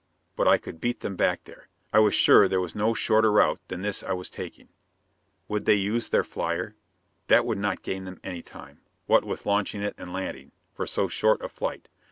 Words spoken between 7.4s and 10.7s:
would not gain them any time, what with launching it and landing,